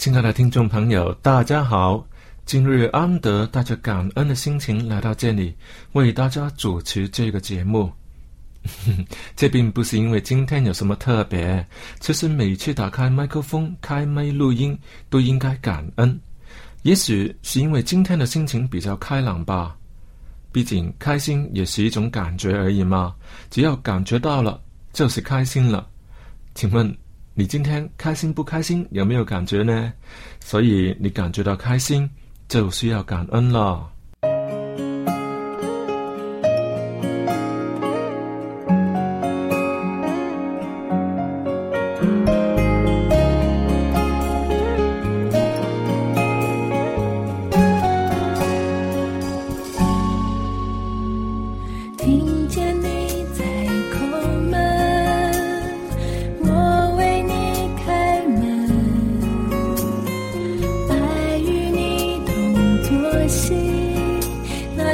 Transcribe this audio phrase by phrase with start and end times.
[0.00, 2.02] 亲爱的听众朋友，大家好！
[2.46, 5.54] 今日安德带着感恩的心情来到这里，
[5.92, 7.92] 为大家主持这个节目。
[9.36, 11.62] 这并不是因为今天有什么特别，
[11.98, 14.76] 其实每次打开麦克风、开麦录音
[15.10, 16.18] 都应该感恩。
[16.80, 19.76] 也许是因为今天的心情比较开朗吧。
[20.50, 23.14] 毕竟开心也是一种感觉而已嘛，
[23.50, 24.62] 只要感觉到了，
[24.94, 25.86] 就是开心了。
[26.54, 26.90] 请问？
[27.40, 28.86] 你今天开心不开心？
[28.90, 29.90] 有没有感觉呢？
[30.40, 32.06] 所以你感觉到开心，
[32.50, 33.90] 就需要感恩了。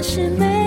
[0.08, 0.66] 是美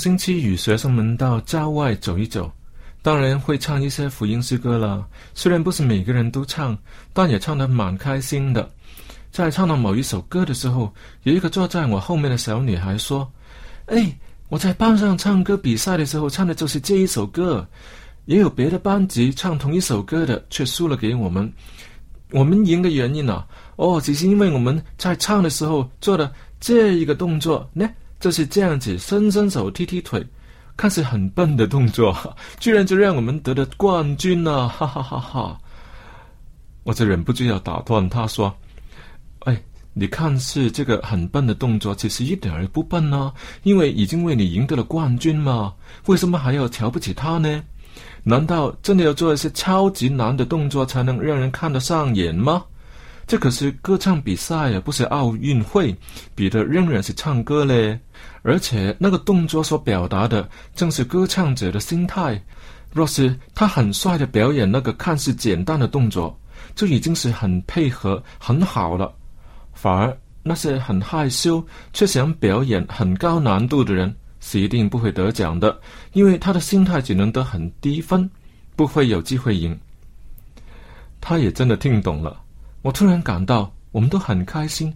[0.00, 2.50] 星期与学生们到郊外走一走，
[3.02, 5.06] 当然会唱一些福音诗歌了。
[5.34, 6.76] 虽然不是每个人都唱，
[7.12, 8.66] 但也唱得蛮开心的。
[9.30, 10.90] 在唱到某一首歌的时候，
[11.24, 13.30] 有一个坐在我后面的小女孩说
[13.86, 14.10] ：“哎，
[14.48, 17.68] 我在班上唱歌比赛的时候唱的就是这一首歌。
[18.24, 21.52] 也有别的班级唱同一首歌的，却输了给我们。
[22.30, 23.44] 我们赢的原因呢？
[23.76, 27.86] 哦，只是因为我们在唱的时候做的这一个动作呢。”
[28.20, 30.24] 就是这样子，伸伸手，踢踢腿，
[30.76, 32.14] 看似很笨的动作，
[32.58, 35.58] 居然就让我们得了冠军了，哈哈哈哈！
[36.82, 38.54] 我就忍不住要打断他说
[39.44, 39.62] ：“哎，
[39.94, 43.32] 你看似这个很笨的动作，其实一点儿也不笨呢，
[43.62, 45.72] 因为已经为你赢得了冠军嘛，
[46.06, 47.62] 为什么还要瞧不起他呢？
[48.22, 52.64] 难道真的要做一些超级难的动作才能让人看得上眼吗？”
[53.30, 55.96] 这可是歌唱比赛呀，不是奥运会，
[56.34, 57.96] 比的仍然是唱歌嘞。
[58.42, 62.42] 而且那个动作所表达的，正是歌唱者的心态。
[62.92, 66.36] 若是他很帅的表演那个看似简单的动作，
[66.74, 69.14] 就已经是很配合很好了。
[69.74, 75.80] 反而那些很害羞却想表演很高难度的人，是一定不会得奖的，
[76.14, 78.28] 因为他的心态只能得很低分，
[78.74, 79.78] 不会有机会赢。
[81.20, 82.36] 他也真的听懂了。
[82.82, 84.94] 我突然感到，我们都很开心。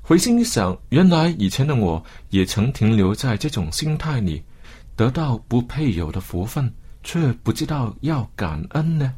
[0.00, 4.42] 回心一想，原来以前的我也曾停留在这种心态里，
[4.94, 6.72] 得到不配有的福分，
[7.02, 9.12] 却不知道要感恩呢。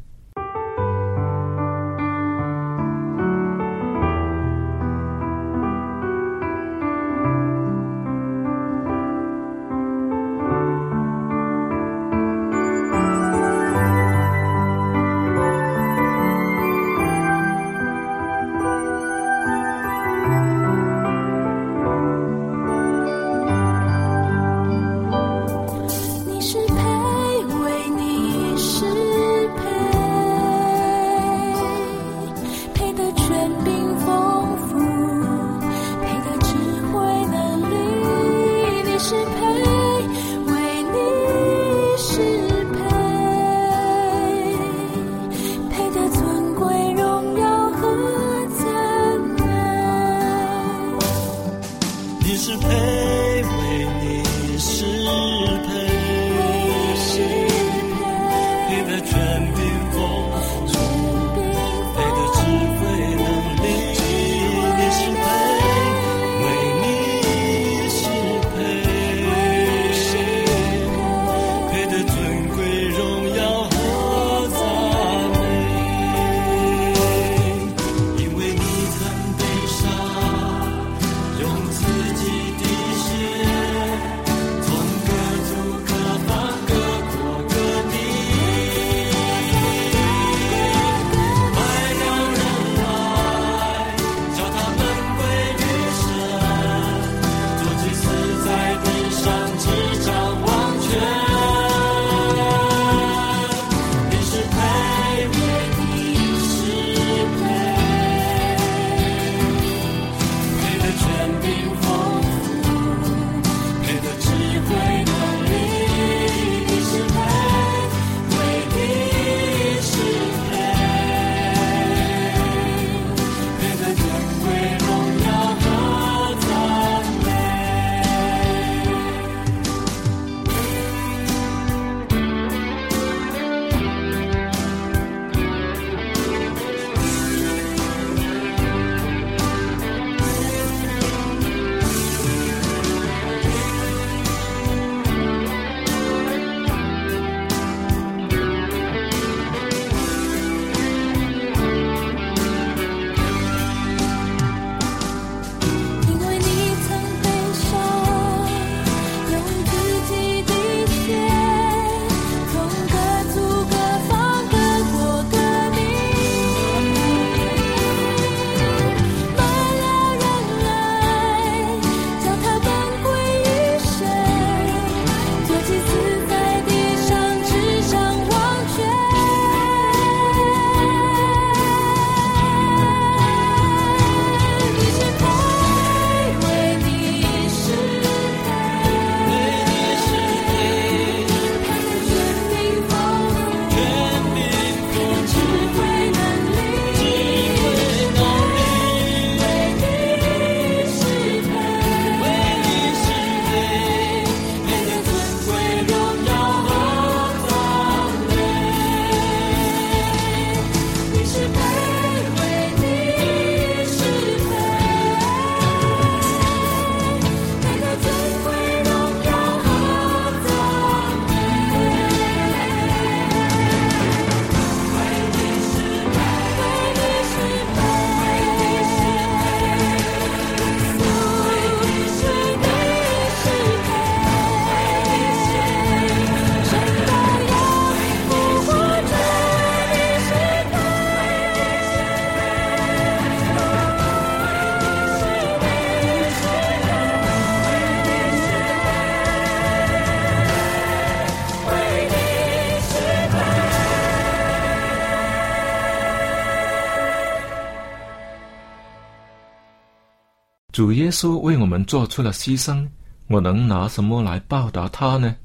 [260.79, 262.87] 主耶稣为我们做出了牺牲，
[263.27, 265.35] 我能拿什么来报答他呢？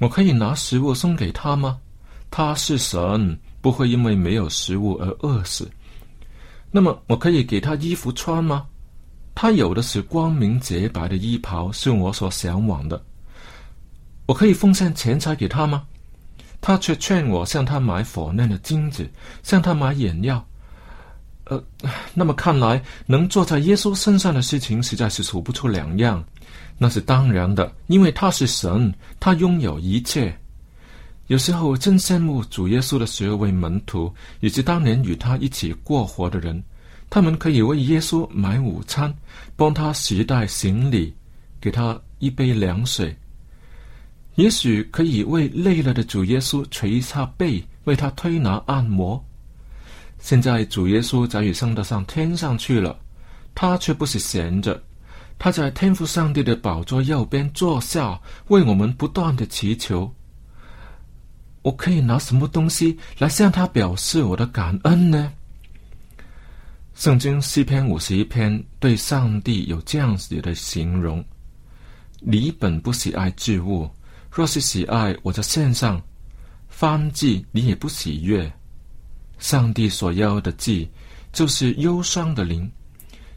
[0.00, 1.78] 我可以拿食物送给他吗？
[2.30, 5.70] 他是神，不会因为没有食物而饿死。
[6.70, 8.66] 那么，我可以给他衣服穿吗？
[9.34, 13.02] 他有的是光明洁白的衣袍，是我所向往的。
[14.26, 15.86] 我可以奉献钱财给他吗？
[16.60, 19.10] 他却劝我向他买火嫩的金子，
[19.42, 20.46] 向他买眼药。
[21.50, 21.62] 呃，
[22.14, 26.24] 那么看来，能坐在耶稣身上的事情实在是数不出两样。
[26.78, 30.34] 那是当然的，因为他是神，他拥有一切。
[31.26, 36.62] 有时候真羡慕主耶稣的十二位门徒，以及当年与他一起过活的人，
[37.10, 39.12] 他们可以为耶稣买午餐，
[39.56, 41.12] 帮他携带行李，
[41.60, 43.14] 给他一杯凉水。
[44.36, 49.22] 也许可以为累了的主耶稣捶擦背，为他推拿按摩。
[50.20, 52.96] 现在主耶稣早已升得上天上去了，
[53.54, 54.80] 他却不是闲着。
[55.38, 60.14] 他在天父上帝的宝座右边坐下，为我们不断的祈求。
[61.62, 65.32] 我可以拿什么东西来向他表示我的感恩呢？
[66.94, 71.24] 圣经诗篇五十一篇对上帝有这样子的形容：
[72.20, 73.88] 你本不喜爱祭物，
[74.30, 75.98] 若是喜爱，我就献上；
[76.68, 78.52] 翻祭你也不喜悦。
[79.40, 80.88] 上帝所要的祭，
[81.32, 82.70] 就是忧伤的灵。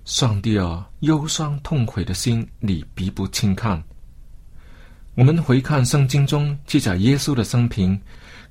[0.05, 3.81] 上帝啊，忧伤痛悔的心，你必不轻看。
[5.15, 7.99] 我们回看圣经中记载耶稣的生平，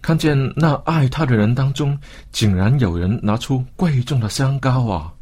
[0.01, 1.99] 看见那爱他的人当中，
[2.31, 5.13] 竟然有人拿出贵重的香膏啊！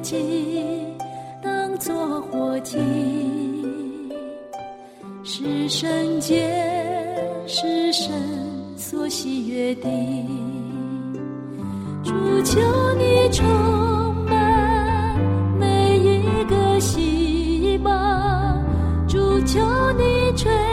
[0.00, 0.62] 己
[1.42, 2.78] 当作火祭，
[5.24, 6.48] 是圣洁，
[7.46, 8.12] 是神
[8.76, 9.88] 所喜悦的。
[12.04, 12.12] 主，
[12.42, 12.60] 求
[12.94, 13.44] 你充
[14.24, 15.16] 满
[15.58, 17.90] 每一个细胞，
[19.06, 19.60] 主，求
[19.92, 20.67] 你垂。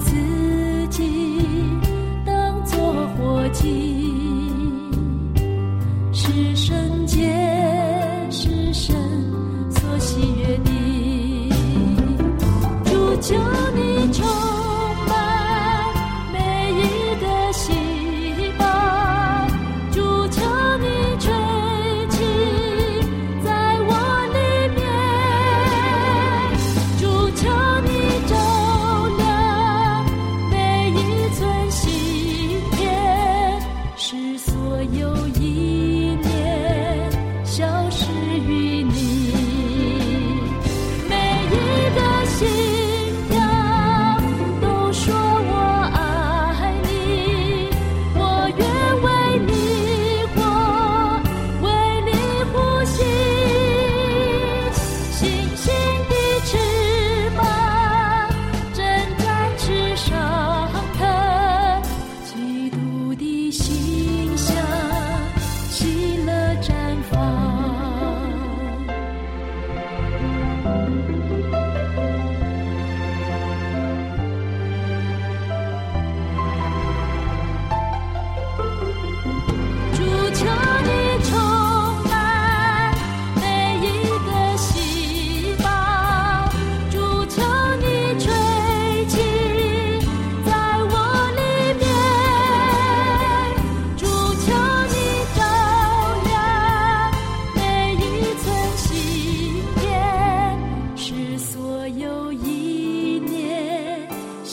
[0.00, 1.38] 自己
[2.24, 4.05] 当作伙计。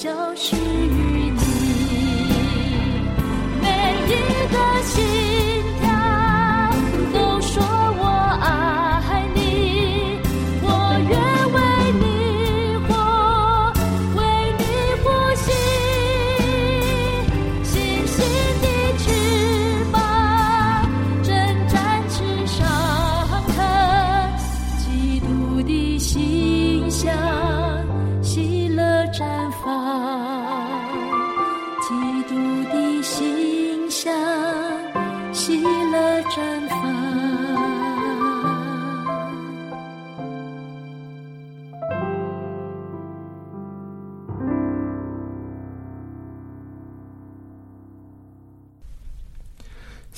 [0.04, 0.93] 消失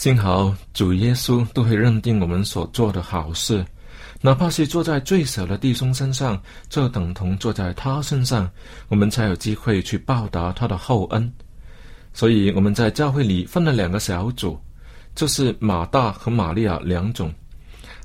[0.05, 3.65] 幸好主耶稣都会认定我们所做的好事，
[4.21, 6.39] 哪怕是坐在最小的弟兄身上，
[6.69, 8.47] 就等同坐在他身上，
[8.87, 11.33] 我们才有机会去报答他的厚恩。
[12.13, 14.55] 所以我们在教会里分了两个小组，
[15.15, 17.33] 就是马大和玛利亚两种。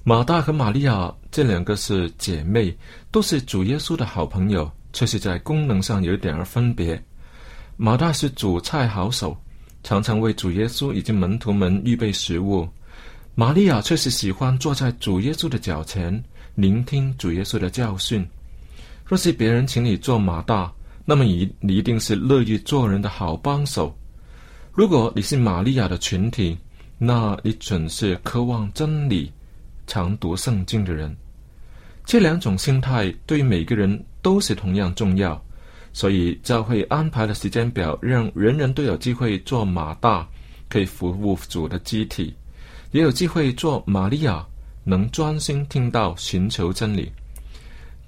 [0.03, 2.75] 马大和玛利亚这两个是姐妹，
[3.11, 6.99] 都是主耶稣的好朋友，却是在功能上有点儿分别。
[7.77, 9.37] 马大是煮菜好手。
[9.83, 12.69] 常常为主耶稣以及门徒们预备食物，
[13.35, 16.23] 玛利亚却是喜欢坐在主耶稣的脚前，
[16.55, 18.27] 聆听主耶稣的教训。
[19.05, 20.73] 若是别人请你做马大，
[21.05, 23.97] 那么你你一定是乐于做人的好帮手。
[24.73, 26.57] 如果你是玛利亚的群体，
[26.97, 29.33] 那你准是渴望真理、
[29.87, 31.17] 常读圣经的人。
[32.05, 35.43] 这两种心态对于每个人都是同样重要。
[35.93, 40.27] 所以教会安排了时间表，让人人都有机会做马大，
[40.69, 42.33] 可以服务主的机体；
[42.93, 44.47] 也有机会做玛利亚，
[44.85, 47.11] 能专心听到、寻求真理。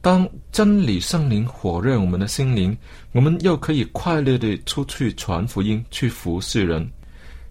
[0.00, 2.76] 当真理圣灵火热我们的心灵，
[3.12, 6.88] 我们又可以快乐的出去传福音，去服侍人。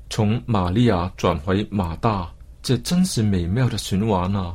[0.09, 2.29] 从玛利亚转回马大，
[2.61, 4.53] 这真是美妙的循环啊！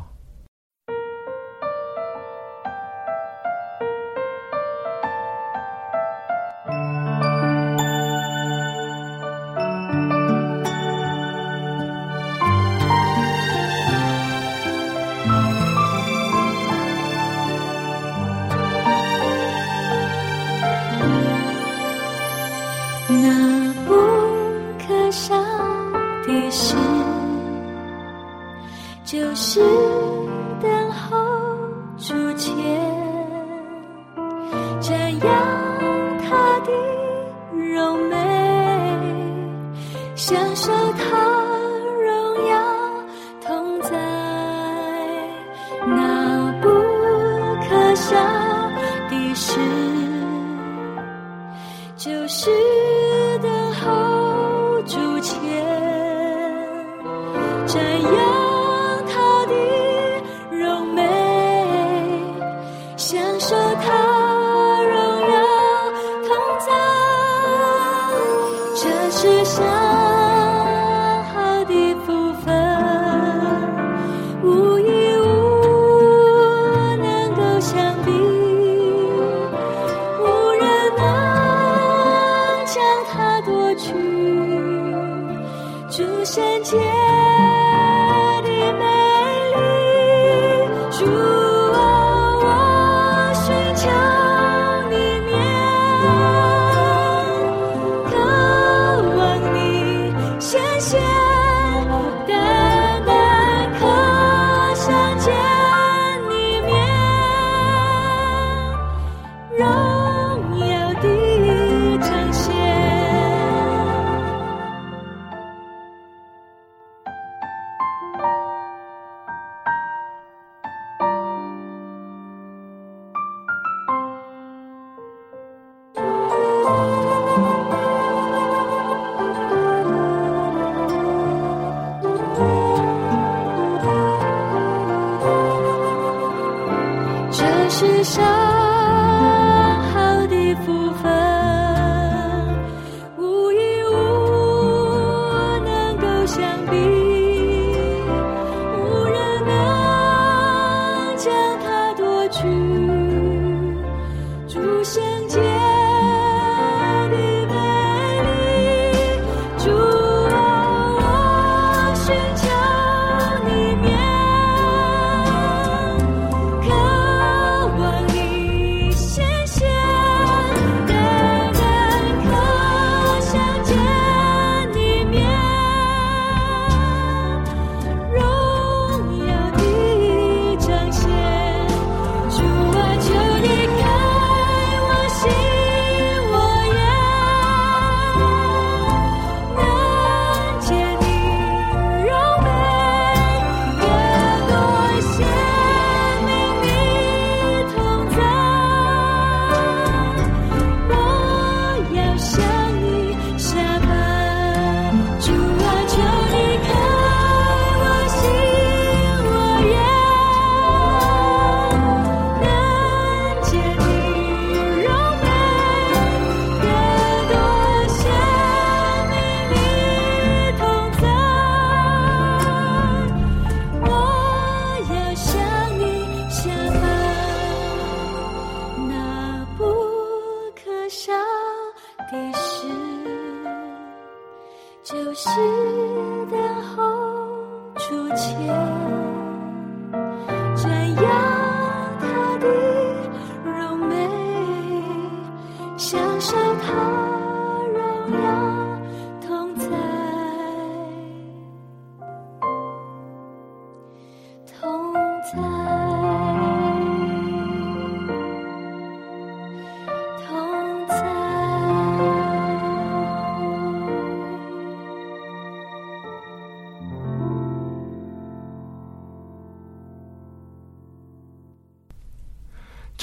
[85.97, 86.77] 主圣洁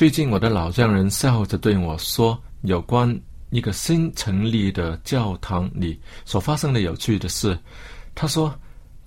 [0.03, 3.17] 最近我的老丈人笑着对我说，有关
[3.51, 7.57] 一个新成立的教堂里所发生的有趣的事。
[8.13, 8.53] 他说，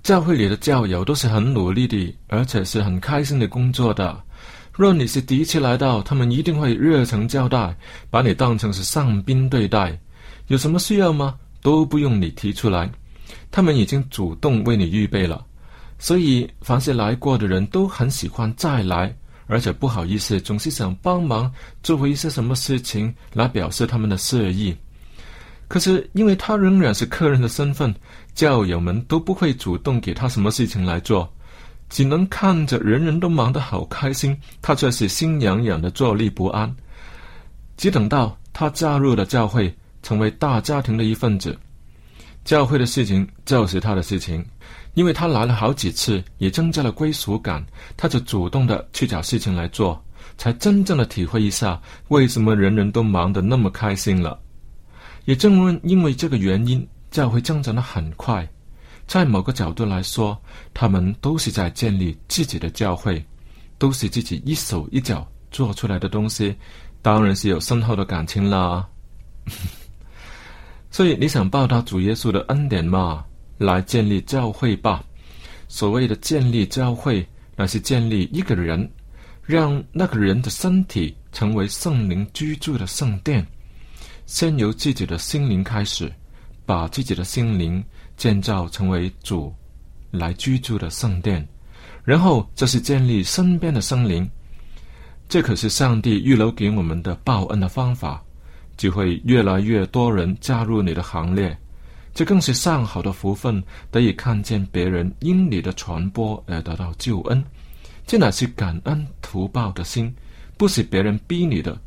[0.02, 4.18] 教会里的教友都是很努力的，而且是很开心的工作的。
[4.72, 7.76] 若你是第一次来到，他们一定会热诚交代，
[8.08, 10.00] 把你当成是上宾对待。
[10.46, 11.34] 有什么需要吗？
[11.60, 12.90] 都不用你提出来，
[13.50, 15.44] 他们已经主动为你预备了。
[15.98, 19.14] 所以，凡是来过的人都很喜欢再来。
[19.46, 24.76] 而且不好意思，总是想帮忙做回一些什么事情来表示他们的善意。
[25.68, 27.94] 可是，因为他仍然是客人的身份，
[28.34, 31.28] 教友们都不会主动给他什么事情来做，
[31.88, 36.72] 只能看着人人都忙得好开心，他却是心痒痒的坐立不安。
[37.76, 41.58] 只等到他加入了教会，成为大家庭的一份子，
[42.44, 44.44] 教会的事情就是他的事情。
[44.96, 47.62] 因为他来了好几次，也增加了归属感，
[47.98, 50.02] 他就主动的去找事情来做，
[50.38, 51.78] 才真正的体会一下
[52.08, 54.40] 为什么人人都忙得那么开心了。
[55.26, 58.48] 也正因为这个原因，教会增长的很快。
[59.06, 60.40] 在某个角度来说，
[60.72, 63.22] 他们都是在建立自己的教会，
[63.76, 66.56] 都是自己一手一脚做出来的东西，
[67.02, 68.88] 当然是有深厚的感情啦。
[70.90, 73.22] 所以你想报答主耶稣的恩典吗？
[73.58, 75.04] 来建立教会吧。
[75.68, 78.88] 所谓的建立教会，那是建立一个人，
[79.42, 83.46] 让那个人的身体成为圣灵居住的圣殿。
[84.26, 86.12] 先由自己的心灵开始，
[86.64, 87.82] 把自己的心灵
[88.16, 89.54] 建造成为主
[90.10, 91.46] 来居住的圣殿，
[92.04, 94.28] 然后这是建立身边的生灵。
[95.28, 98.22] 这可是上帝预留给我们的报恩的方法，
[98.76, 101.56] 就会越来越多人加入你的行列。
[102.16, 107.44] 这更是上好的福分，得以看见别人因你的传播而得到救恩，
[108.06, 110.10] 这乃是感恩图报的心，
[110.56, 111.78] 不是别人逼你的。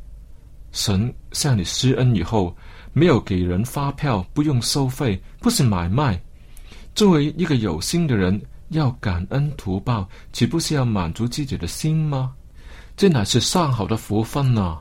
[0.72, 2.56] 神向你施恩以后，
[2.94, 6.22] 没有给人发票，不用收费，不是买卖。
[6.94, 12.36] 作为一个有心的人，要感恩图报，岂不是要满足自己的心吗？
[12.96, 14.78] 这乃是上好的福分呢。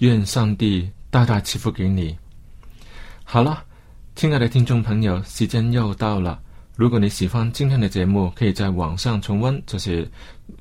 [0.00, 2.18] 愿上帝大大赐福给你。
[3.22, 3.62] 好了。
[4.14, 6.40] 亲爱的听众朋友，时间又到了。
[6.76, 10.08] 如果你喜欢今天的节目，可以在网上重温，就是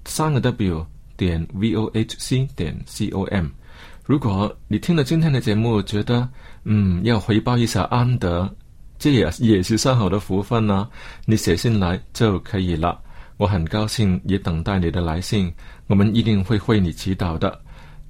[0.05, 0.83] 三个 W
[1.15, 3.49] 点 V O H C 点 C O M。
[4.05, 6.27] 如果你听了今天的节目，觉得
[6.63, 8.51] 嗯要回报一下安德，
[8.97, 10.89] 这也也是上好的福分呢，
[11.25, 12.99] 你写信来就可以了。
[13.37, 15.53] 我很高兴，也等待你的来信，
[15.85, 17.61] 我们一定会为你祈祷的。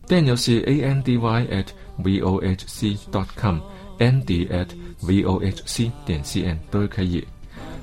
[0.08, 3.60] 电邮是 A N D Y at V O H C dot com。
[4.04, 4.68] Andy at
[5.02, 7.26] vohc 点 cn 都可以。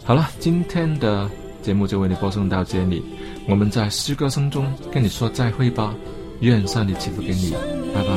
[0.04, 1.30] 好了，今天的
[1.62, 3.02] 节目就为你播送到这里，
[3.48, 5.94] 我们在诗歌声中跟你说再会吧。
[6.40, 7.52] 愿上帝赐福给你，
[7.94, 8.10] 拜拜。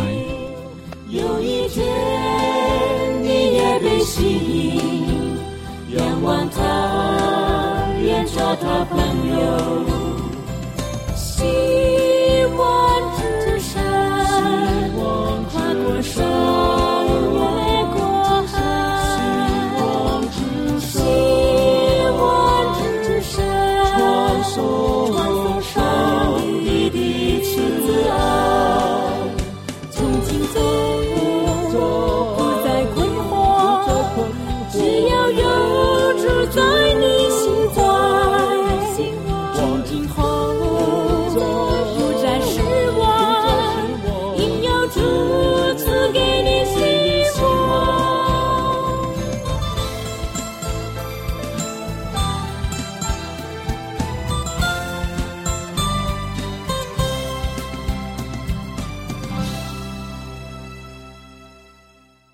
[1.10, 1.86] 有一天，
[3.22, 8.98] 你也被吸引，仰望他，愿做他朋
[9.30, 9.43] 友。